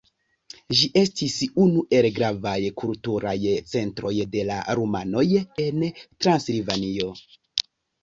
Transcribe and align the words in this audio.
Ĝi 0.77 0.87
estis 1.01 1.35
unu 1.65 1.83
el 1.97 2.07
gravaj 2.15 2.55
kulturaj 2.85 3.35
centroj 3.75 4.15
de 4.35 4.49
la 4.51 4.61
rumanoj 4.83 5.27
en 5.69 5.89
Transilvanio. 6.03 7.17